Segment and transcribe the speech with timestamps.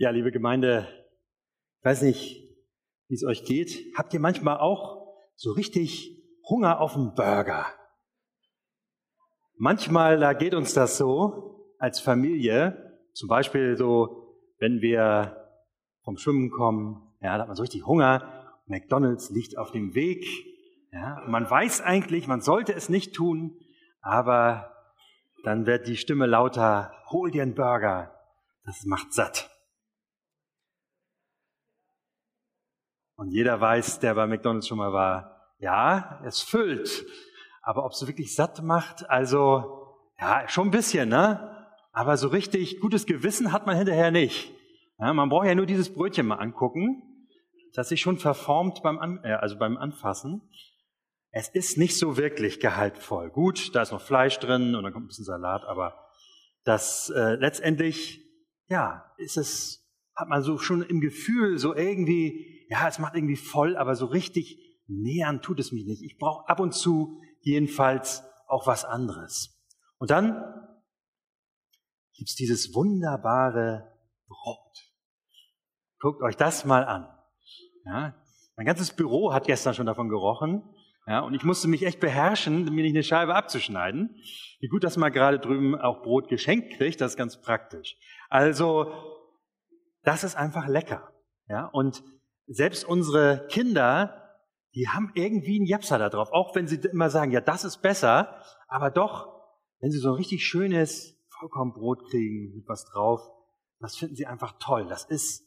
[0.00, 0.86] Ja, liebe Gemeinde,
[1.80, 2.48] ich weiß nicht,
[3.08, 3.84] wie es euch geht.
[3.96, 7.66] Habt ihr manchmal auch so richtig Hunger auf einen Burger?
[9.56, 13.00] Manchmal, da geht uns das so als Familie.
[13.12, 15.48] Zum Beispiel so, wenn wir
[16.04, 18.54] vom Schwimmen kommen, ja, da hat man so richtig Hunger.
[18.66, 20.24] McDonald's liegt auf dem Weg.
[20.92, 23.58] Ja, man weiß eigentlich, man sollte es nicht tun,
[24.00, 24.76] aber
[25.42, 28.14] dann wird die Stimme lauter, hol dir einen Burger.
[28.64, 29.50] Das macht satt.
[33.18, 37.04] Und jeder weiß, der bei McDonald's schon mal war, ja, es füllt.
[37.62, 41.66] Aber ob es wirklich satt macht, also, ja, schon ein bisschen, ne?
[41.90, 44.54] Aber so richtig gutes Gewissen hat man hinterher nicht.
[45.00, 47.02] Ja, man braucht ja nur dieses Brötchen mal angucken,
[47.74, 50.40] das sich schon verformt beim, An äh, also beim Anfassen.
[51.32, 53.30] Es ist nicht so wirklich gehaltvoll.
[53.30, 56.08] Gut, da ist noch Fleisch drin und dann kommt ein bisschen Salat, aber
[56.62, 58.24] das äh, letztendlich,
[58.68, 59.87] ja, ist es,
[60.18, 64.06] hat man so schon im Gefühl, so irgendwie, ja, es macht irgendwie voll, aber so
[64.06, 66.02] richtig nähern tut es mich nicht.
[66.02, 69.64] Ich brauche ab und zu jedenfalls auch was anderes.
[69.98, 70.42] Und dann
[72.14, 73.92] gibt's dieses wunderbare
[74.26, 74.92] Brot.
[76.00, 77.08] Guckt euch das mal an.
[77.84, 78.14] Ja,
[78.56, 80.62] mein ganzes Büro hat gestern schon davon gerochen.
[81.06, 84.16] Ja, und ich musste mich echt beherrschen, mir nicht eine Scheibe abzuschneiden.
[84.60, 87.96] Wie gut, dass man gerade drüben auch Brot geschenkt kriegt, das ist ganz praktisch.
[88.28, 88.92] Also,
[90.08, 91.12] das ist einfach lecker.
[91.48, 92.02] Ja, und
[92.46, 94.38] selbst unsere Kinder,
[94.74, 97.82] die haben irgendwie einen Japser da drauf, auch wenn sie immer sagen, ja, das ist
[97.82, 99.28] besser, aber doch,
[99.80, 103.20] wenn sie so ein richtig schönes Vollkornbrot kriegen mit was drauf,
[103.80, 104.86] das finden sie einfach toll.
[104.88, 105.46] Das ist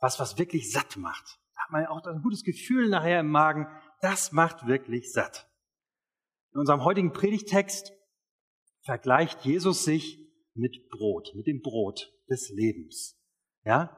[0.00, 1.40] was, was wirklich satt macht.
[1.54, 3.66] Da hat man auch ein gutes Gefühl nachher im Magen.
[4.02, 5.50] Das macht wirklich satt.
[6.52, 7.94] In unserem heutigen Predigtext
[8.82, 10.18] vergleicht Jesus sich
[10.52, 13.18] mit Brot, mit dem Brot des Lebens.
[13.64, 13.96] Ja?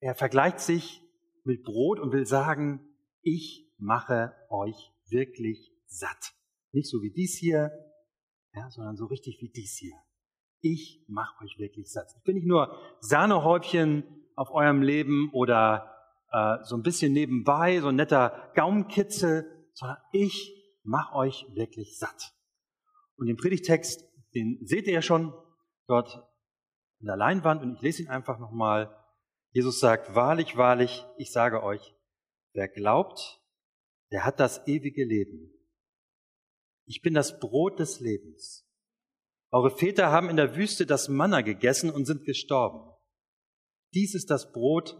[0.00, 1.02] Er vergleicht sich
[1.44, 2.80] mit Brot und will sagen,
[3.22, 6.34] ich mache euch wirklich satt.
[6.72, 7.70] Nicht so wie dies hier,
[8.52, 9.96] ja, sondern so richtig wie dies hier.
[10.60, 12.12] Ich mache euch wirklich satt.
[12.16, 14.04] Ich bin nicht nur Sahnehäubchen
[14.34, 15.92] auf eurem Leben oder
[16.32, 20.52] äh, so ein bisschen nebenbei, so ein netter Gaumenkitzel, sondern ich
[20.82, 22.34] mache euch wirklich satt.
[23.16, 24.04] Und den Predigtext,
[24.34, 25.32] den seht ihr ja schon
[25.86, 26.22] dort
[27.00, 28.94] in der Leinwand und ich lese ihn einfach nochmal
[29.56, 31.94] Jesus sagt, wahrlich, wahrlich, ich sage euch,
[32.52, 33.40] wer glaubt,
[34.12, 35.50] der hat das ewige Leben.
[36.84, 38.68] Ich bin das Brot des Lebens.
[39.50, 42.92] Eure Väter haben in der Wüste das Manna gegessen und sind gestorben.
[43.94, 44.94] Dies ist das Brot,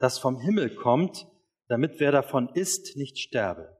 [0.00, 1.26] das vom Himmel kommt,
[1.68, 3.74] damit wer davon isst, nicht sterbe.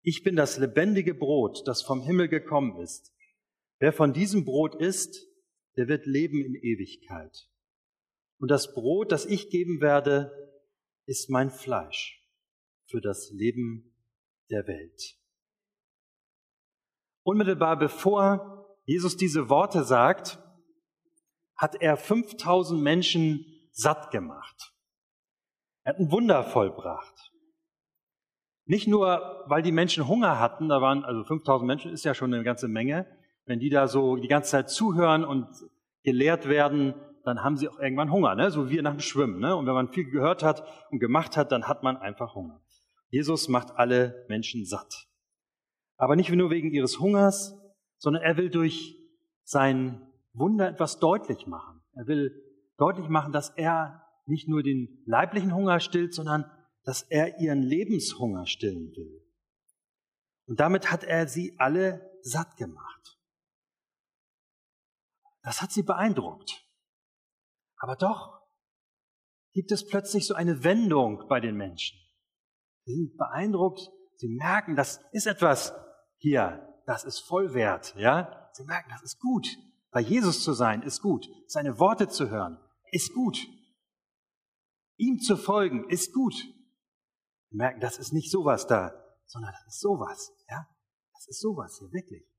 [0.00, 3.12] Ich bin das lebendige Brot, das vom Himmel gekommen ist.
[3.78, 5.29] Wer von diesem Brot isst,
[5.76, 7.48] der wird leben in Ewigkeit.
[8.38, 10.32] Und das Brot, das ich geben werde,
[11.06, 12.26] ist mein Fleisch
[12.86, 13.94] für das Leben
[14.50, 15.16] der Welt.
[17.22, 20.38] Unmittelbar bevor Jesus diese Worte sagt,
[21.56, 24.74] hat er 5000 Menschen satt gemacht.
[25.84, 27.32] Er hat ein Wunder vollbracht.
[28.64, 32.32] Nicht nur, weil die Menschen Hunger hatten, da waren also 5000 Menschen, ist ja schon
[32.32, 33.06] eine ganze Menge,
[33.50, 35.48] wenn die da so die ganze Zeit zuhören und
[36.04, 36.94] gelehrt werden,
[37.24, 38.52] dann haben sie auch irgendwann Hunger, ne?
[38.52, 39.40] so wie wir nach dem Schwimmen.
[39.40, 39.56] Ne?
[39.56, 40.62] Und wenn man viel gehört hat
[40.92, 42.60] und gemacht hat, dann hat man einfach Hunger.
[43.08, 45.08] Jesus macht alle Menschen satt.
[45.96, 47.60] Aber nicht nur wegen ihres Hungers,
[47.98, 48.96] sondern er will durch
[49.42, 50.00] sein
[50.32, 51.82] Wunder etwas deutlich machen.
[51.94, 52.40] Er will
[52.78, 56.48] deutlich machen, dass er nicht nur den leiblichen Hunger stillt, sondern
[56.84, 59.26] dass er ihren Lebenshunger stillen will.
[60.46, 63.09] Und damit hat er sie alle satt gemacht.
[65.42, 66.64] Das hat sie beeindruckt.
[67.76, 68.40] Aber doch
[69.52, 71.98] gibt es plötzlich so eine Wendung bei den Menschen.
[72.84, 73.80] Sie sind beeindruckt,
[74.16, 75.74] sie merken, das ist etwas
[76.18, 78.50] hier, das ist Vollwert, ja?
[78.52, 79.46] Sie merken, das ist gut.
[79.90, 81.26] Bei Jesus zu sein ist gut.
[81.46, 82.58] Seine Worte zu hören
[82.92, 83.38] ist gut.
[84.96, 86.34] Ihm zu folgen ist gut.
[86.34, 88.92] Sie merken, das ist nicht sowas da,
[89.26, 90.66] sondern das ist sowas, ja?
[91.14, 92.29] Das ist sowas hier, wirklich.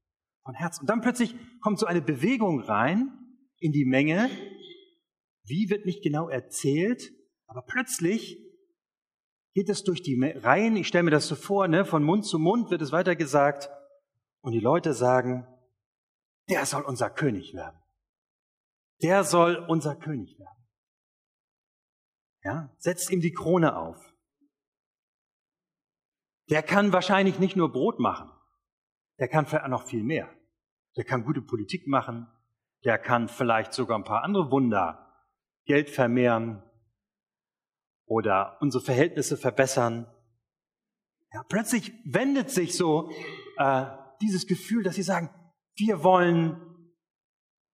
[0.43, 0.81] Von Herzen.
[0.81, 3.11] Und dann plötzlich kommt so eine Bewegung rein
[3.59, 4.29] in die Menge,
[5.43, 7.11] wie wird nicht genau erzählt,
[7.47, 8.38] aber plötzlich
[9.53, 12.39] geht es durch die Reihen, ich stelle mir das so vor, ne, von Mund zu
[12.39, 13.69] Mund wird es weiter gesagt
[14.41, 15.45] und die Leute sagen,
[16.49, 17.77] der soll unser König werden.
[19.03, 20.67] Der soll unser König werden.
[22.43, 23.97] Ja, setzt ihm die Krone auf.
[26.49, 28.31] Der kann wahrscheinlich nicht nur Brot machen.
[29.21, 30.29] Der kann vielleicht noch viel mehr.
[30.97, 32.27] Der kann gute Politik machen.
[32.83, 35.07] der kann vielleicht sogar ein paar andere Wunder,
[35.65, 36.63] Geld vermehren
[38.06, 40.07] oder unsere Verhältnisse verbessern.
[41.31, 43.12] Ja, plötzlich wendet sich so
[43.57, 43.85] äh,
[44.19, 45.29] dieses Gefühl, dass sie sagen,
[45.75, 46.59] wir wollen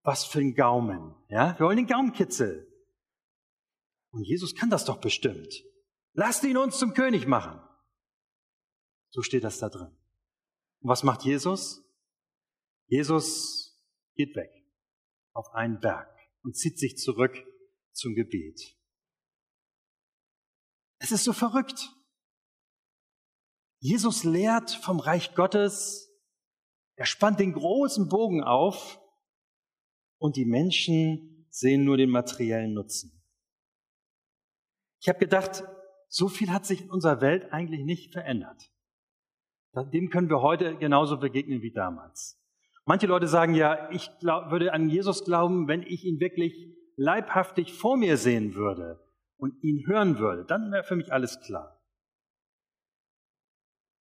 [0.03, 1.15] was für ein Gaumen.
[1.29, 2.67] Ja, wir wollen den Gaumenkitzel.
[4.11, 5.63] Und Jesus kann das doch bestimmt.
[6.11, 7.61] Lasst ihn uns zum König machen.
[9.09, 9.95] So steht das da drin.
[10.79, 11.83] Und was macht Jesus?
[12.87, 13.75] Jesus
[14.15, 14.51] geht weg
[15.33, 16.09] auf einen Berg
[16.43, 17.35] und zieht sich zurück
[17.91, 18.75] zum Gebet.
[20.99, 21.93] Es ist so verrückt.
[23.79, 26.11] Jesus lehrt vom Reich Gottes,
[26.95, 28.99] er spannt den großen Bogen auf
[30.17, 33.23] und die Menschen sehen nur den materiellen Nutzen.
[34.99, 35.63] Ich habe gedacht,
[36.09, 38.71] so viel hat sich in unserer Welt eigentlich nicht verändert.
[39.85, 42.41] Dem können wir heute genauso begegnen wie damals.
[42.85, 46.53] Manche Leute sagen ja, ich glaub, würde an Jesus glauben, wenn ich ihn wirklich
[46.95, 48.99] leibhaftig vor mir sehen würde
[49.37, 50.45] und ihn hören würde.
[50.45, 51.81] Dann wäre für mich alles klar.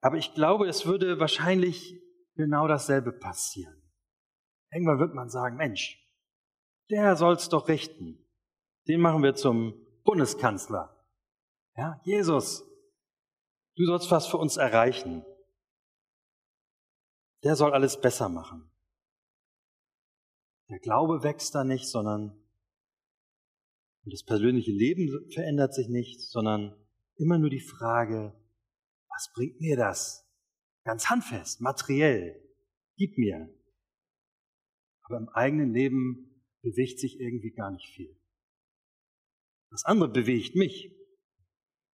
[0.01, 2.01] Aber ich glaube, es würde wahrscheinlich
[2.37, 3.83] genau dasselbe passieren.
[4.71, 5.99] Irgendwann wird man sagen, Mensch,
[6.91, 8.25] der soll's doch richten.
[8.87, 9.75] Den machen wir zum
[10.05, 10.97] Bundeskanzler.
[11.77, 12.63] Ja, Jesus,
[13.77, 15.25] du sollst was für uns erreichen.
[17.45, 18.71] Der soll alles besser machen.
[20.69, 22.43] Der Glaube wächst da nicht, sondern
[24.07, 26.77] und das persönliche Leben verändert sich nicht, sondern
[27.17, 28.41] immer nur die Frage,
[29.09, 30.25] was bringt mir das?
[30.85, 32.41] Ganz handfest, materiell,
[32.97, 33.53] gib mir.
[35.03, 38.17] Aber im eigenen Leben bewegt sich irgendwie gar nicht viel.
[39.71, 40.95] Das andere bewegt mich.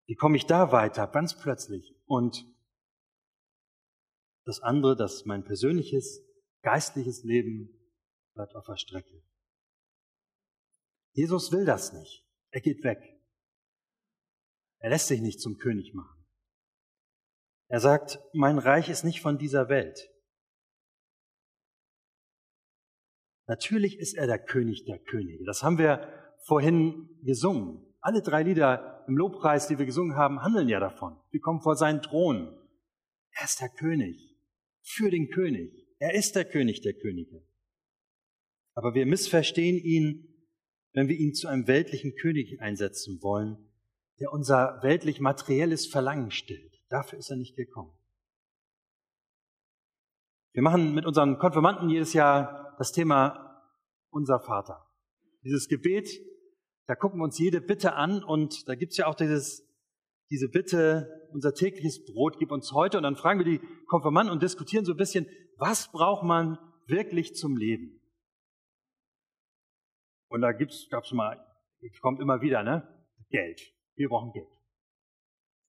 [0.06, 1.06] Wie komme ich da weiter?
[1.06, 1.96] Ganz plötzlich.
[2.04, 2.44] Und
[4.44, 6.22] das andere, das mein persönliches,
[6.62, 7.70] geistliches Leben
[8.34, 9.22] bleibt auf der Strecke.
[11.12, 12.24] Jesus will das nicht.
[12.50, 12.98] Er geht weg.
[14.78, 16.24] Er lässt sich nicht zum König machen.
[17.68, 20.10] Er sagt, mein Reich ist nicht von dieser Welt.
[23.46, 25.44] Natürlich ist er der König der Könige.
[25.44, 27.94] Das haben wir vorhin gesungen.
[28.00, 31.20] Alle drei Lieder im Lobpreis, die wir gesungen haben, handeln ja davon.
[31.30, 32.58] Wir kommen vor seinen Thron.
[33.32, 34.31] Er ist der König.
[34.82, 35.72] Für den König.
[35.98, 37.46] Er ist der König der Könige.
[38.74, 40.48] Aber wir missverstehen ihn,
[40.92, 43.56] wenn wir ihn zu einem weltlichen König einsetzen wollen,
[44.18, 46.72] der unser weltlich materielles Verlangen stillt.
[46.88, 47.92] Dafür ist er nicht gekommen.
[50.52, 53.64] Wir machen mit unseren Konfirmanden jedes Jahr das Thema
[54.10, 54.86] Unser Vater.
[55.42, 56.10] Dieses Gebet,
[56.86, 59.66] da gucken wir uns jede Bitte an und da gibt's ja auch dieses,
[60.32, 64.42] diese Bitte, unser tägliches Brot gib uns heute und dann fragen wir die Konfirmanden und
[64.42, 65.26] diskutieren so ein bisschen,
[65.58, 68.00] was braucht man wirklich zum Leben?
[70.28, 71.38] Und da gibt's, gab's mal,
[72.00, 72.88] kommt immer wieder, ne?
[73.28, 73.60] Geld.
[73.94, 74.48] Wir brauchen Geld.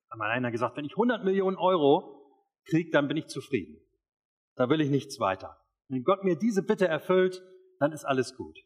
[0.10, 2.26] Hat mal einer gesagt, wenn ich 100 Millionen Euro
[2.64, 3.78] kriege, dann bin ich zufrieden.
[4.56, 5.60] Da will ich nichts weiter.
[5.90, 7.44] Wenn Gott mir diese Bitte erfüllt,
[7.80, 8.58] dann ist alles gut.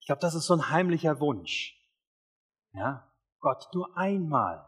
[0.00, 1.76] Ich glaube, das ist so ein heimlicher Wunsch.
[2.72, 3.07] Ja,
[3.48, 4.62] Gott, nur einmal,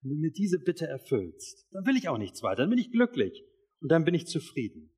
[0.00, 2.90] wenn du mir diese Bitte erfüllst, dann will ich auch nichts weiter, dann bin ich
[2.90, 3.44] glücklich
[3.82, 4.90] und dann bin ich zufrieden.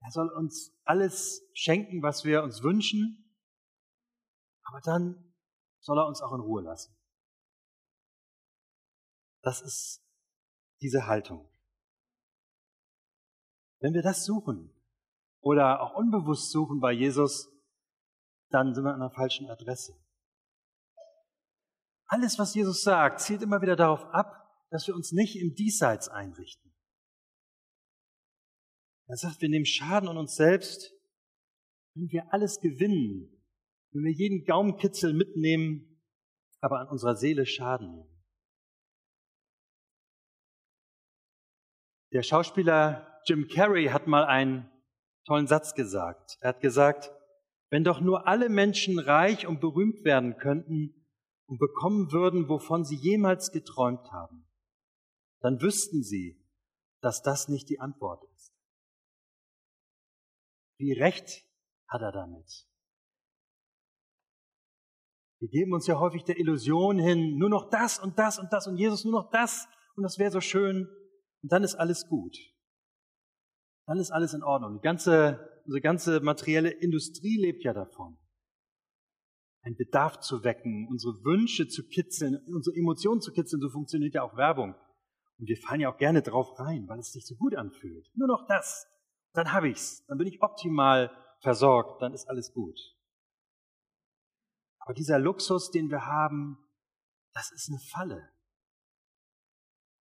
[0.00, 3.34] Er soll uns alles schenken, was wir uns wünschen,
[4.62, 5.34] aber dann
[5.80, 6.96] soll er uns auch in Ruhe lassen.
[9.42, 10.06] Das ist
[10.80, 11.50] diese Haltung.
[13.80, 14.72] Wenn wir das suchen,
[15.40, 17.52] oder auch unbewusst suchen bei Jesus,
[18.50, 19.98] dann sind wir an der falschen Adresse.
[22.08, 26.08] Alles, was Jesus sagt, zielt immer wieder darauf ab, dass wir uns nicht im Diesseits
[26.08, 26.74] einrichten.
[29.08, 30.92] Er sagt, wir nehmen Schaden an uns selbst,
[31.94, 33.42] wenn wir alles gewinnen,
[33.92, 36.02] wenn wir jeden Gaumenkitzel mitnehmen,
[36.60, 38.24] aber an unserer Seele Schaden nehmen.
[42.12, 44.70] Der Schauspieler Jim Carrey hat mal ein
[45.26, 46.38] tollen Satz gesagt.
[46.40, 47.12] Er hat gesagt,
[47.70, 50.97] wenn doch nur alle Menschen reich und berühmt werden könnten
[51.48, 54.46] und bekommen würden, wovon sie jemals geträumt haben,
[55.40, 56.40] dann wüssten sie,
[57.00, 58.52] dass das nicht die Antwort ist.
[60.78, 61.44] Wie recht
[61.88, 62.68] hat er damit?
[65.40, 68.66] Wir geben uns ja häufig der Illusion hin, nur noch das und das und das
[68.66, 70.88] und Jesus nur noch das und das wäre so schön
[71.42, 72.36] und dann ist alles gut
[73.88, 74.74] dann ist alles in Ordnung.
[74.74, 78.18] Die ganze, unsere ganze materielle Industrie lebt ja davon.
[79.68, 84.22] Ein Bedarf zu wecken, unsere Wünsche zu kitzeln, unsere Emotionen zu kitzeln, so funktioniert ja
[84.22, 84.74] auch Werbung.
[85.36, 88.10] Und wir fallen ja auch gerne drauf rein, weil es sich so gut anfühlt.
[88.14, 88.86] Nur noch das.
[89.34, 91.10] dann habe ich's, dann bin ich optimal
[91.40, 92.78] versorgt, dann ist alles gut.
[94.78, 96.56] Aber dieser Luxus, den wir haben,
[97.34, 98.26] das ist eine Falle.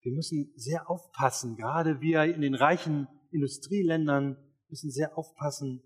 [0.02, 4.38] Wir müssen sehr aufpassen, gerade wir in den reichen Industrieländern
[4.70, 5.84] müssen sehr aufpassen,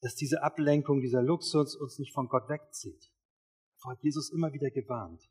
[0.00, 3.12] dass diese Ablenkung, dieser Luxus uns nicht von Gott wegzieht.
[3.76, 5.28] Davor hat Jesus immer wieder gewarnt.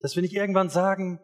[0.00, 1.20] Dass wir nicht irgendwann sagen,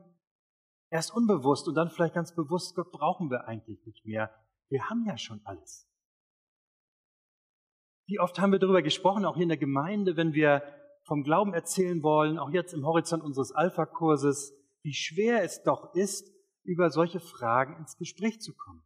[0.91, 4.31] erst unbewusst und dann vielleicht ganz bewusst, Gott brauchen wir eigentlich nicht mehr.
[4.69, 5.89] Wir haben ja schon alles.
[8.07, 10.63] Wie oft haben wir darüber gesprochen, auch hier in der Gemeinde, wenn wir
[11.05, 16.31] vom Glauben erzählen wollen, auch jetzt im Horizont unseres Alpha-Kurses, wie schwer es doch ist,
[16.65, 18.83] über solche Fragen ins Gespräch zu kommen.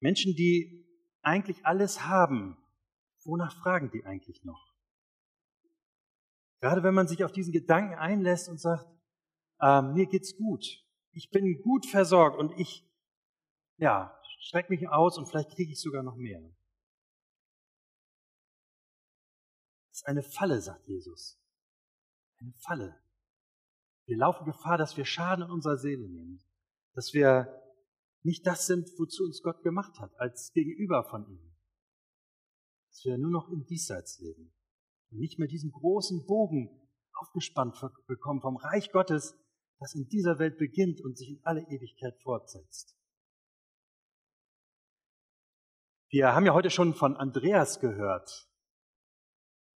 [0.00, 0.83] Menschen, die
[1.24, 2.56] eigentlich alles haben,
[3.24, 4.74] wonach fragen die eigentlich noch?
[6.60, 8.86] Gerade wenn man sich auf diesen Gedanken einlässt und sagt,
[9.60, 10.64] äh, mir geht's gut,
[11.12, 12.88] ich bin gut versorgt und ich,
[13.76, 16.40] ja, strecke mich aus und vielleicht kriege ich sogar noch mehr.
[19.90, 21.38] Das ist eine Falle, sagt Jesus.
[22.38, 23.00] Eine Falle.
[24.06, 26.42] Wir laufen Gefahr, dass wir Schaden in unserer Seele nehmen,
[26.94, 27.63] dass wir
[28.24, 31.54] nicht das sind, wozu uns Gott gemacht hat, als Gegenüber von ihm.
[32.88, 34.52] Dass wir nur noch im Diesseits leben
[35.10, 36.70] und nicht mehr diesen großen Bogen
[37.12, 37.76] aufgespannt
[38.06, 39.38] bekommen vom Reich Gottes,
[39.78, 42.96] das in dieser Welt beginnt und sich in alle Ewigkeit fortsetzt.
[46.08, 48.48] Wir haben ja heute schon von Andreas gehört.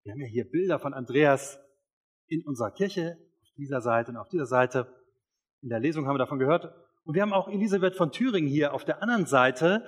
[0.04, 1.58] Wir haben ja hier Bilder von Andreas
[2.28, 4.94] in unserer Kirche, auf dieser Seite und auf dieser Seite.
[5.60, 6.87] In der Lesung haben wir davon gehört.
[7.08, 9.82] Und wir haben auch Elisabeth von Thüringen hier auf der anderen Seite.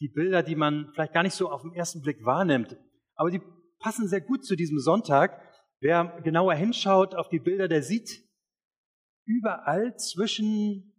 [0.00, 2.76] Die Bilder, die man vielleicht gar nicht so auf den ersten Blick wahrnimmt.
[3.14, 3.40] Aber die
[3.78, 5.40] passen sehr gut zu diesem Sonntag.
[5.78, 8.24] Wer genauer hinschaut auf die Bilder, der sieht
[9.24, 10.92] überall zwischen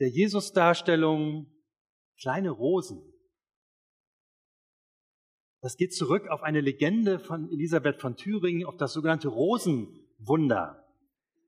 [0.00, 1.46] der Jesus-Darstellung
[2.20, 3.00] kleine Rosen.
[5.60, 10.92] Das geht zurück auf eine Legende von Elisabeth von Thüringen, auf das sogenannte Rosenwunder.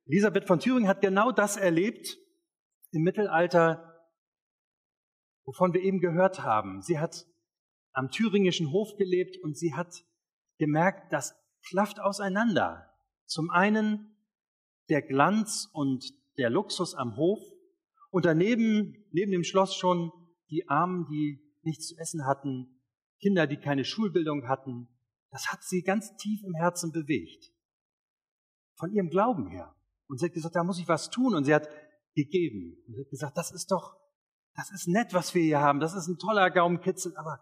[0.07, 2.17] Elisabeth von Thüringen hat genau das erlebt
[2.95, 4.09] im Mittelalter,
[5.45, 6.83] wovon wir eben gehört haben.
[6.83, 7.27] Sie hat
[7.93, 10.05] am thüringischen Hof gelebt und sie hat
[10.59, 11.35] gemerkt, das
[11.69, 12.91] klafft auseinander.
[13.27, 14.17] Zum einen
[14.89, 16.05] der Glanz und
[16.39, 17.41] der Luxus am Hof
[18.11, 20.13] und daneben, neben dem Schloss schon
[20.51, 22.81] die Armen, die nichts zu essen hatten,
[23.21, 24.89] Kinder, die keine Schulbildung hatten,
[25.31, 27.53] das hat sie ganz tief im Herzen bewegt.
[28.77, 29.75] Von ihrem Glauben her.
[30.07, 31.35] Und sie hat gesagt, da muss ich was tun.
[31.35, 31.69] Und sie hat
[32.15, 32.77] gegeben.
[32.87, 33.97] Und hat gesagt, das ist doch,
[34.57, 35.81] das ist nett, was wir hier haben.
[35.81, 37.41] Das ist ein toller Gaumenkitzel, aber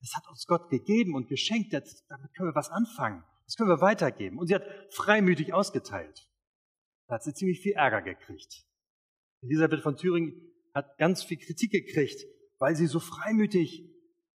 [0.00, 1.72] das hat uns Gott gegeben und geschenkt.
[1.72, 3.24] Damit können wir was anfangen.
[3.46, 4.38] Das können wir weitergeben.
[4.38, 6.28] Und sie hat freimütig ausgeteilt.
[7.06, 8.66] Da hat sie ziemlich viel Ärger gekriegt.
[9.40, 10.34] Elisabeth von Thüringen
[10.74, 12.24] hat ganz viel Kritik gekriegt,
[12.58, 13.88] weil sie so freimütig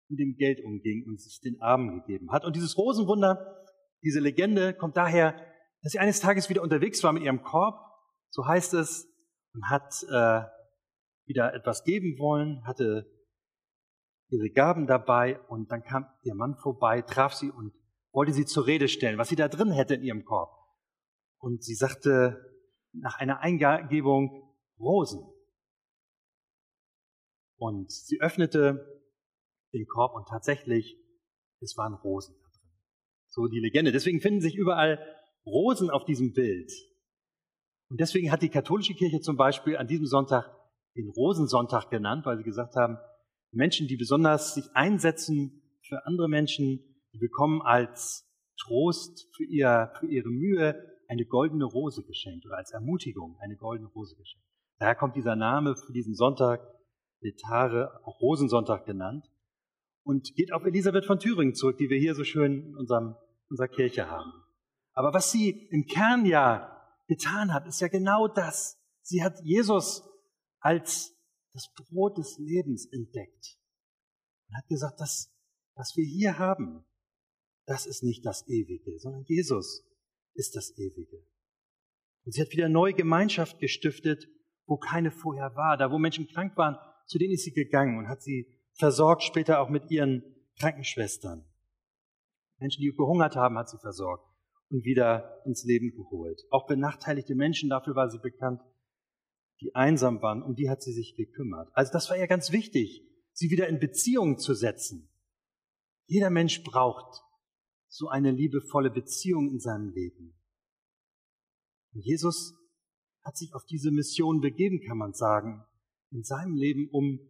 [0.08, 2.44] mit dem Geld umging und es den Armen gegeben hat.
[2.44, 3.64] Und dieses Rosenwunder,
[4.02, 5.34] diese Legende kommt daher,
[5.82, 7.78] dass sie eines Tages wieder unterwegs war mit ihrem Korb,
[8.30, 9.08] so heißt es,
[9.54, 10.42] und hat äh,
[11.26, 13.10] wieder etwas geben wollen, hatte
[14.28, 17.72] ihre Gaben dabei und dann kam ihr Mann vorbei, traf sie und
[18.12, 20.50] wollte sie zur Rede stellen, was sie da drin hätte in ihrem Korb.
[21.38, 22.54] Und sie sagte
[22.92, 25.22] nach einer Eingebung Rosen.
[27.56, 29.02] Und sie öffnete
[29.72, 30.96] den Korb und tatsächlich,
[31.60, 32.70] es waren Rosen da drin.
[33.28, 33.92] So die Legende.
[33.92, 34.98] Deswegen finden sich überall
[35.46, 36.72] Rosen auf diesem Bild.
[37.90, 40.50] Und deswegen hat die katholische Kirche zum Beispiel an diesem Sonntag
[40.96, 42.98] den Rosensonntag genannt, weil sie gesagt haben,
[43.52, 46.80] Menschen, die besonders sich einsetzen für andere Menschen,
[47.12, 50.74] die bekommen als Trost für, ihr, für ihre Mühe
[51.08, 54.46] eine goldene Rose geschenkt oder als Ermutigung eine goldene Rose geschenkt.
[54.78, 56.60] Daher kommt dieser Name für diesen Sonntag,
[57.20, 59.26] Letare, auch Rosensonntag genannt
[60.02, 63.16] und geht auf Elisabeth von Thüringen zurück, die wir hier so schön in unserem,
[63.48, 64.32] unserer Kirche haben.
[64.92, 66.73] Aber was sie im Kern ja
[67.06, 68.78] getan hat, ist ja genau das.
[69.02, 70.02] Sie hat Jesus
[70.60, 71.14] als
[71.52, 73.58] das Brot des Lebens entdeckt
[74.48, 75.32] und hat gesagt, das,
[75.74, 76.84] was wir hier haben,
[77.66, 79.84] das ist nicht das Ewige, sondern Jesus
[80.34, 81.26] ist das Ewige.
[82.24, 84.28] Und sie hat wieder neue Gemeinschaft gestiftet,
[84.66, 85.76] wo keine vorher war.
[85.76, 89.60] Da, wo Menschen krank waren, zu denen ist sie gegangen und hat sie versorgt, später
[89.60, 90.22] auch mit ihren
[90.58, 91.44] Krankenschwestern.
[92.58, 94.33] Menschen, die gehungert haben, hat sie versorgt
[94.74, 96.42] und wieder ins Leben geholt.
[96.50, 98.60] Auch benachteiligte Menschen, dafür war sie bekannt,
[99.60, 101.70] die einsam waren, um die hat sie sich gekümmert.
[101.74, 105.08] Also das war ihr ganz wichtig, sie wieder in Beziehung zu setzen.
[106.06, 107.22] Jeder Mensch braucht
[107.86, 110.34] so eine liebevolle Beziehung in seinem Leben.
[111.92, 112.54] Und Jesus
[113.22, 115.64] hat sich auf diese Mission begeben, kann man sagen,
[116.10, 117.20] in seinem Leben, um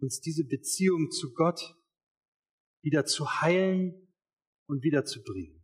[0.00, 1.76] uns diese Beziehung zu Gott
[2.82, 4.06] wieder zu heilen
[4.66, 5.63] und wieder zu bringen.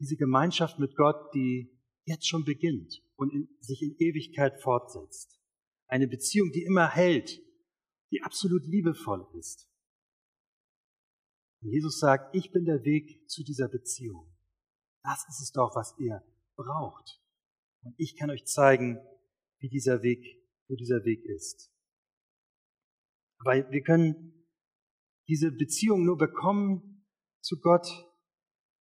[0.00, 5.38] Diese Gemeinschaft mit Gott, die jetzt schon beginnt und in, sich in Ewigkeit fortsetzt.
[5.86, 7.40] Eine Beziehung, die immer hält,
[8.10, 9.68] die absolut liebevoll ist.
[11.60, 14.32] Und Jesus sagt, ich bin der Weg zu dieser Beziehung.
[15.02, 16.22] Das ist es doch, was ihr
[16.56, 17.20] braucht.
[17.82, 18.98] Und ich kann euch zeigen,
[19.58, 20.24] wie dieser Weg,
[20.68, 21.72] wo dieser Weg ist.
[23.38, 24.46] Weil wir können
[25.28, 27.06] diese Beziehung nur bekommen
[27.40, 27.86] zu Gott,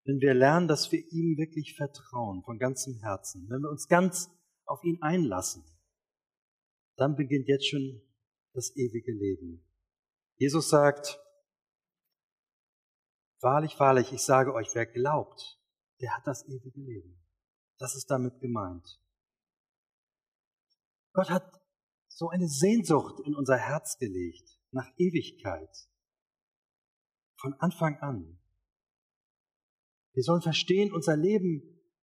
[0.08, 3.46] wenn wir lernen, dass wir ihm wirklich vertrauen, von ganzem Herzen.
[3.50, 4.30] Wenn wir uns ganz
[4.66, 5.66] auf ihn einlassen,
[6.96, 8.02] dann beginnt jetzt schon
[8.54, 9.70] das ewige Leben.
[10.38, 11.20] Jesus sagt,
[13.42, 15.60] wahrlich, wahrlich, ich sage euch, wer glaubt,
[16.00, 17.22] der hat das ewige Leben.
[17.78, 18.88] Das ist damit gemeint.
[21.12, 21.62] Gott hat
[22.08, 25.70] so eine Sehnsucht in unser Herz gelegt nach Ewigkeit.
[27.40, 28.40] Von Anfang an.
[30.18, 31.62] Wir sollen verstehen, unser Leben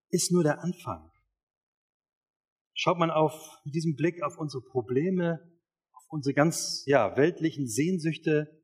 [0.08, 1.10] ist nur der Anfang.
[2.72, 5.40] Schaut man auf mit diesem Blick auf unsere Probleme,
[5.90, 8.62] auf unsere ganz ja, weltlichen Sehnsüchte,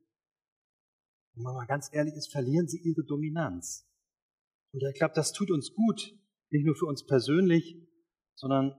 [1.33, 3.85] wenn man mal ganz ehrlich ist, verlieren sie ihre Dominanz.
[4.71, 6.17] Und ich glaube, das tut uns gut,
[6.49, 7.75] nicht nur für uns persönlich,
[8.35, 8.73] sondern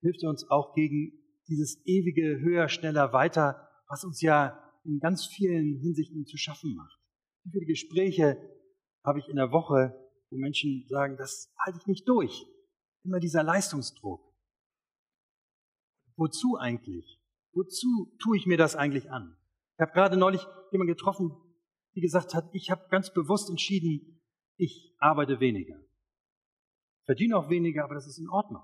[0.00, 1.12] hilft uns auch gegen
[1.46, 6.98] dieses ewige höher, schneller, weiter, was uns ja in ganz vielen Hinsichten zu schaffen macht.
[7.44, 8.36] Wie viele Gespräche
[9.04, 9.94] habe ich in der Woche,
[10.30, 12.46] wo Menschen sagen, das halte ich nicht durch.
[13.04, 14.20] Immer dieser Leistungsdruck.
[16.16, 17.20] Wozu eigentlich?
[17.52, 19.36] Wozu tue ich mir das eigentlich an?
[19.74, 21.32] Ich habe gerade neulich jemanden getroffen,
[21.94, 24.20] die gesagt hat, ich habe ganz bewusst entschieden,
[24.56, 25.80] ich arbeite weniger.
[27.04, 28.62] Verdiene auch weniger, aber das ist in Ordnung,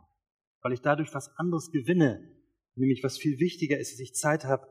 [0.60, 2.36] weil ich dadurch was anderes gewinne,
[2.74, 4.66] nämlich was viel wichtiger ist, dass ich Zeit habe,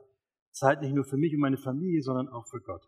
[0.52, 2.86] Zeit nicht nur für mich und meine Familie, sondern auch für Gott.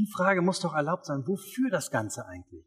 [0.00, 2.64] Die Frage muss doch erlaubt sein, wofür das Ganze eigentlich?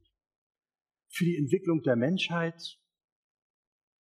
[1.10, 2.80] Für die Entwicklung der Menschheit?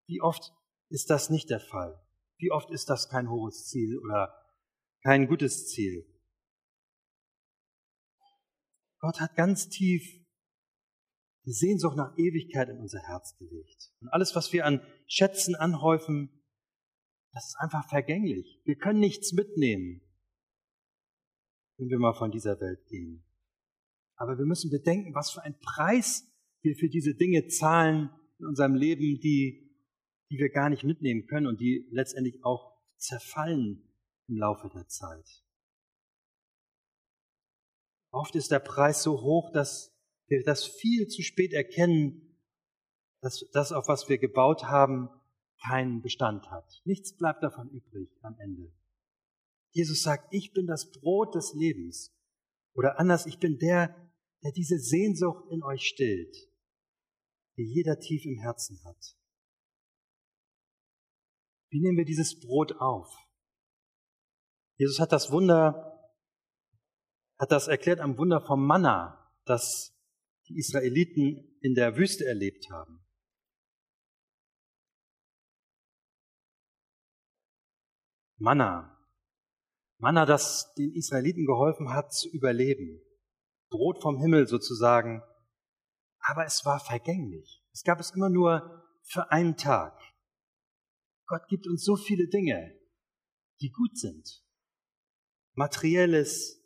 [0.06, 0.52] Wie oft
[0.90, 1.98] ist das nicht der Fall?
[2.36, 4.34] Wie oft ist das kein hohes Ziel oder
[5.02, 6.06] kein gutes Ziel?
[8.98, 10.02] Gott hat ganz tief
[11.46, 13.90] die Sehnsucht nach Ewigkeit in unser Herz gelegt.
[14.00, 16.42] Und alles, was wir an Schätzen anhäufen,
[17.32, 18.60] das ist einfach vergänglich.
[18.64, 20.02] Wir können nichts mitnehmen
[21.76, 23.24] wenn wir mal von dieser Welt gehen.
[24.16, 26.30] Aber wir müssen bedenken, was für ein Preis
[26.62, 29.70] wir für diese Dinge zahlen in unserem Leben, die,
[30.30, 33.82] die wir gar nicht mitnehmen können und die letztendlich auch zerfallen
[34.28, 35.44] im Laufe der Zeit.
[38.10, 39.92] Oft ist der Preis so hoch, dass
[40.28, 42.38] wir das viel zu spät erkennen,
[43.20, 45.08] dass das, auf was wir gebaut haben,
[45.66, 46.80] keinen Bestand hat.
[46.84, 48.72] Nichts bleibt davon übrig am Ende.
[49.74, 52.16] Jesus sagt, ich bin das Brot des Lebens.
[52.74, 54.10] Oder anders, ich bin der,
[54.42, 56.36] der diese Sehnsucht in euch stillt,
[57.56, 59.16] die jeder tief im Herzen hat.
[61.70, 63.12] Wie nehmen wir dieses Brot auf?
[64.76, 66.12] Jesus hat das Wunder,
[67.36, 69.92] hat das erklärt am Wunder vom Manna, das
[70.48, 73.04] die Israeliten in der Wüste erlebt haben.
[78.36, 78.93] Manna,
[80.04, 83.00] Manna, das den Israeliten geholfen hat zu überleben.
[83.70, 85.22] Brot vom Himmel sozusagen.
[86.18, 87.64] Aber es war vergänglich.
[87.72, 89.98] Es gab es immer nur für einen Tag.
[91.24, 92.78] Gott gibt uns so viele Dinge,
[93.62, 94.44] die gut sind.
[95.54, 96.62] Materielles,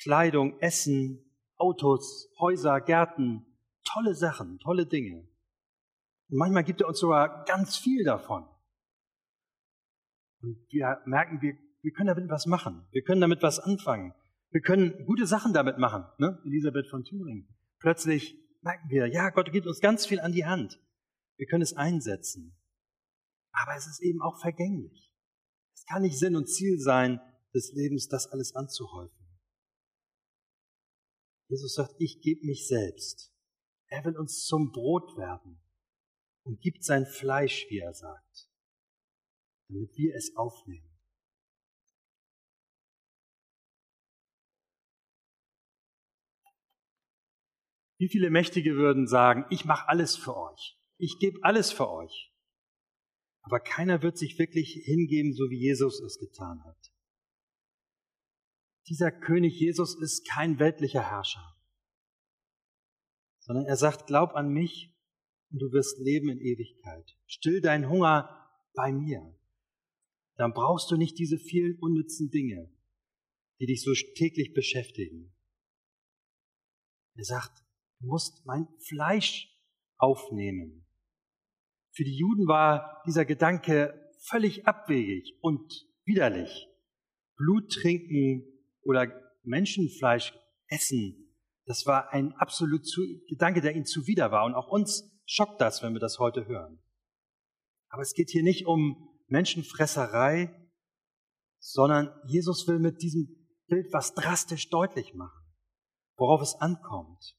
[0.00, 3.44] Kleidung, Essen, Autos, Häuser, Gärten,
[3.82, 5.28] tolle Sachen, tolle Dinge.
[6.28, 8.48] Und manchmal gibt er uns sogar ganz viel davon.
[10.42, 12.86] Und wir merken, wir wir können damit was machen.
[12.92, 14.14] Wir können damit was anfangen.
[14.50, 16.06] Wir können gute Sachen damit machen.
[16.16, 16.40] Ne?
[16.46, 17.46] Elisabeth von Thüringen.
[17.78, 20.80] Plötzlich merken wir, ja, Gott gibt uns ganz viel an die Hand.
[21.36, 22.56] Wir können es einsetzen.
[23.52, 25.12] Aber es ist eben auch vergänglich.
[25.74, 27.20] Es kann nicht Sinn und Ziel sein
[27.52, 29.28] des Lebens, das alles anzuhäufen.
[31.48, 33.30] Jesus sagt, ich gebe mich selbst.
[33.88, 35.60] Er will uns zum Brot werden
[36.44, 38.48] und gibt sein Fleisch, wie er sagt,
[39.68, 40.93] damit wir es aufnehmen.
[48.04, 52.34] Wie viele Mächtige würden sagen, ich mache alles für euch, ich gebe alles für euch.
[53.40, 56.92] Aber keiner wird sich wirklich hingeben, so wie Jesus es getan hat.
[58.88, 61.56] Dieser König Jesus ist kein weltlicher Herrscher,
[63.38, 64.94] sondern er sagt, glaub an mich
[65.50, 67.16] und du wirst leben in Ewigkeit.
[67.24, 68.28] Still deinen Hunger
[68.74, 69.34] bei mir.
[70.36, 72.70] Dann brauchst du nicht diese vielen unnützen Dinge,
[73.60, 75.34] die dich so täglich beschäftigen.
[77.14, 77.63] Er sagt,
[78.04, 79.48] du musst mein Fleisch
[79.96, 80.86] aufnehmen.
[81.92, 85.72] Für die Juden war dieser Gedanke völlig abwegig und
[86.04, 86.68] widerlich.
[87.36, 88.44] Blut trinken
[88.82, 89.12] oder
[89.42, 90.34] Menschenfleisch
[90.68, 91.24] essen,
[91.66, 92.86] das war ein absolut
[93.28, 94.44] Gedanke, der ihnen zuwider war.
[94.44, 96.82] Und auch uns schockt das, wenn wir das heute hören.
[97.88, 100.54] Aber es geht hier nicht um Menschenfresserei,
[101.58, 105.42] sondern Jesus will mit diesem Bild was drastisch deutlich machen,
[106.16, 107.34] worauf es ankommt.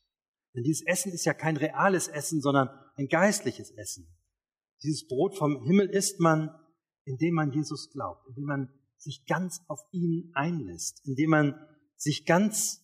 [0.55, 4.07] Denn dieses Essen ist ja kein reales Essen, sondern ein geistliches Essen.
[4.83, 6.49] Dieses Brot vom Himmel isst man,
[7.03, 12.83] indem man Jesus glaubt, indem man sich ganz auf ihn einlässt, indem man sich ganz,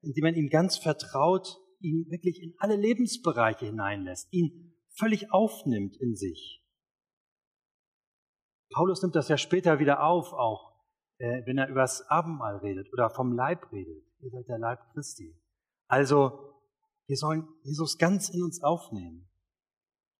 [0.00, 6.16] indem man ihm ganz vertraut, ihn wirklich in alle Lebensbereiche hineinlässt, ihn völlig aufnimmt in
[6.16, 6.64] sich.
[8.72, 10.76] Paulus nimmt das ja später wieder auf, auch
[11.18, 14.04] äh, wenn er über das Abendmahl redet oder vom Leib redet.
[14.20, 15.38] Ihr seid der Leib Christi.
[15.88, 16.55] Also,
[17.06, 19.28] wir sollen Jesus ganz in uns aufnehmen,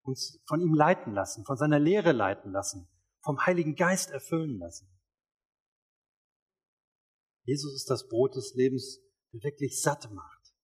[0.02, 2.88] uns von ihm leiten lassen, von seiner Lehre leiten lassen,
[3.22, 4.88] vom Heiligen Geist erfüllen lassen.
[7.44, 9.00] Jesus ist das Brot des Lebens,
[9.32, 10.54] der wirklich satt macht,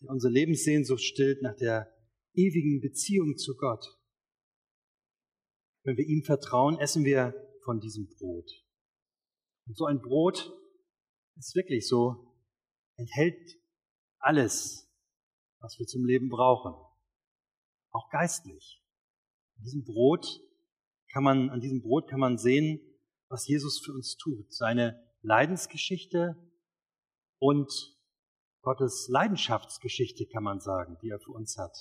[0.00, 1.92] der unsere Lebenssehnsucht stillt nach der
[2.34, 3.84] ewigen Beziehung zu Gott.
[5.84, 7.34] Wenn wir ihm vertrauen, essen wir
[7.64, 8.50] von diesem Brot.
[9.66, 10.52] Und so ein Brot
[11.36, 12.36] ist wirklich so,
[12.96, 13.58] enthält
[14.18, 14.91] alles,
[15.62, 16.74] was wir zum Leben brauchen.
[17.92, 18.82] Auch geistlich.
[19.56, 20.26] In diesem Brot
[21.12, 22.80] kann man, an diesem Brot kann man sehen,
[23.28, 24.52] was Jesus für uns tut.
[24.52, 26.36] Seine Leidensgeschichte
[27.38, 27.70] und
[28.62, 31.76] Gottes Leidenschaftsgeschichte, kann man sagen, die er für uns hat.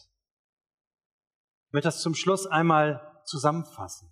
[1.68, 4.10] Ich möchte das zum Schluss einmal zusammenfassen.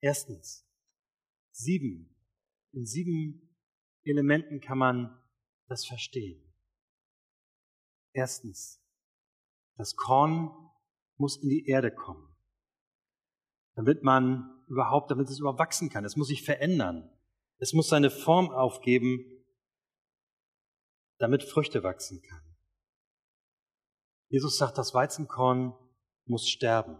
[0.00, 0.66] Erstens,
[1.50, 2.14] sieben.
[2.72, 3.56] In sieben
[4.04, 5.23] Elementen kann man
[5.68, 6.42] das verstehen.
[8.12, 8.80] Erstens,
[9.76, 10.50] das Korn
[11.16, 12.36] muss in die Erde kommen,
[13.74, 16.04] damit man überhaupt, damit es überhaupt wachsen kann.
[16.04, 17.10] Es muss sich verändern.
[17.58, 19.44] Es muss seine Form aufgeben,
[21.18, 22.56] damit Früchte wachsen kann.
[24.28, 25.74] Jesus sagt, das Weizenkorn
[26.26, 26.96] muss sterben,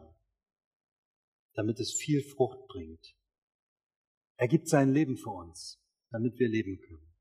[1.55, 3.15] damit es viel Frucht bringt.
[4.37, 7.14] Er gibt sein Leben für uns, damit wir leben können.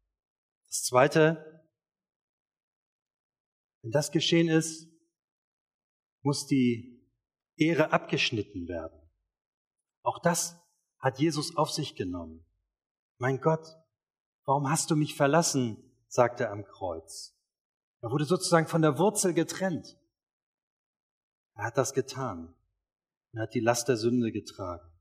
[0.74, 1.64] Das Zweite,
[3.84, 4.90] wenn das geschehen ist,
[6.24, 7.08] muss die
[7.58, 9.00] Ehre abgeschnitten werden.
[10.02, 10.60] Auch das
[10.98, 12.44] hat Jesus auf sich genommen.
[13.20, 13.64] Mein Gott,
[14.46, 15.78] warum hast du mich verlassen?
[16.08, 17.38] sagte er am Kreuz.
[18.02, 19.96] Er wurde sozusagen von der Wurzel getrennt.
[21.54, 22.56] Er hat das getan.
[23.34, 24.92] Er hat die Last der Sünde getragen.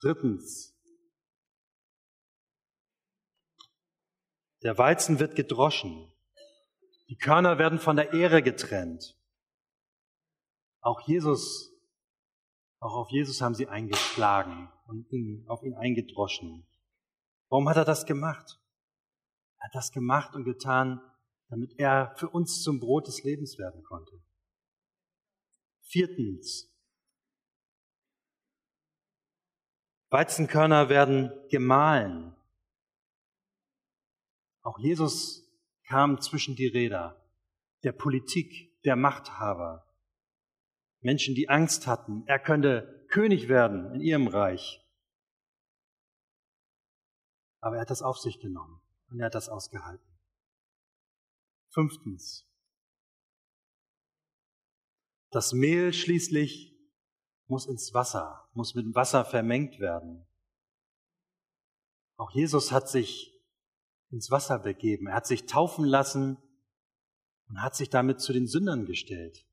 [0.00, 0.74] Drittens.
[4.62, 6.12] Der Weizen wird gedroschen.
[7.08, 9.16] Die Körner werden von der Ehre getrennt.
[10.80, 11.72] Auch Jesus,
[12.78, 16.66] auch auf Jesus haben sie eingeschlagen und ihn, auf ihn eingedroschen.
[17.48, 18.60] Warum hat er das gemacht?
[19.58, 21.00] Er hat das gemacht und getan,
[21.48, 24.22] damit er für uns zum Brot des Lebens werden konnte.
[25.82, 26.70] Viertens.
[30.10, 32.36] Weizenkörner werden gemahlen.
[34.62, 35.48] Auch Jesus
[35.84, 37.16] kam zwischen die Räder
[37.82, 39.86] der Politik, der Machthaber,
[41.00, 44.80] Menschen, die Angst hatten, er könnte König werden in ihrem Reich.
[47.60, 50.06] Aber er hat das auf sich genommen und er hat das ausgehalten.
[51.70, 52.46] Fünftens.
[55.30, 56.76] Das Mehl schließlich
[57.46, 60.26] muss ins Wasser, muss mit Wasser vermengt werden.
[62.16, 63.29] Auch Jesus hat sich
[64.10, 65.06] ins Wasser begeben.
[65.06, 66.36] Er hat sich taufen lassen
[67.48, 69.46] und hat sich damit zu den Sündern gestellt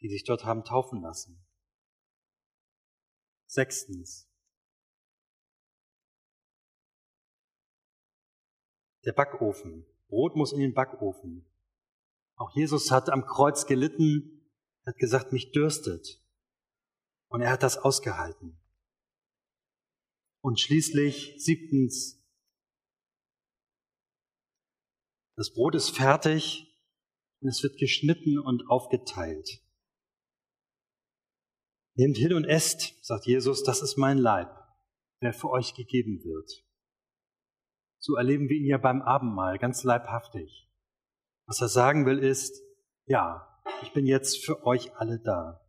[0.00, 1.38] die sich dort haben taufen lassen.
[3.46, 4.28] Sechstens.
[9.04, 9.86] Der Backofen.
[10.08, 11.46] Brot muss in den Backofen.
[12.36, 14.48] Auch Jesus hat am Kreuz gelitten,
[14.86, 16.22] hat gesagt, mich dürstet.
[17.28, 18.58] Und er hat das ausgehalten.
[20.40, 22.19] Und schließlich, siebtens,
[25.40, 26.70] das Brot ist fertig
[27.40, 29.62] und es wird geschnitten und aufgeteilt.
[31.94, 34.54] Nehmt hin und esst, sagt Jesus, das ist mein Leib,
[35.22, 36.62] der für euch gegeben wird.
[38.00, 40.68] So erleben wir ihn ja beim Abendmahl ganz leibhaftig.
[41.46, 42.62] Was er sagen will ist,
[43.06, 45.66] ja, ich bin jetzt für euch alle da.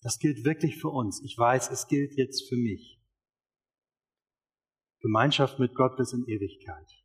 [0.00, 1.20] Das gilt wirklich für uns.
[1.22, 3.02] Ich weiß, es gilt jetzt für mich.
[5.00, 7.01] Gemeinschaft mit Gott bis in Ewigkeit.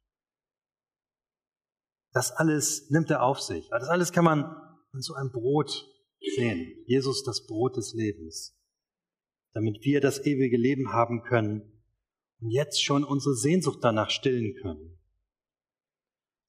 [2.13, 3.67] Das alles nimmt er auf sich.
[3.69, 5.87] Das alles kann man an so einem Brot
[6.35, 6.73] sehen.
[6.85, 8.55] Jesus, das Brot des Lebens.
[9.53, 11.83] Damit wir das ewige Leben haben können
[12.39, 14.99] und jetzt schon unsere Sehnsucht danach stillen können.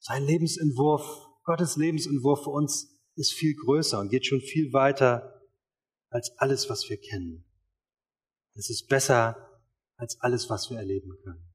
[0.01, 5.43] Sein Lebensentwurf, Gottes Lebensentwurf für uns ist viel größer und geht schon viel weiter
[6.11, 7.45] als alles, was wir kennen.
[8.55, 9.61] Es ist besser
[9.97, 11.53] als alles, was wir erleben können.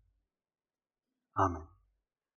[1.33, 1.72] Amen.